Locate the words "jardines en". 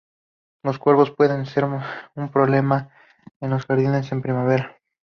3.67-4.23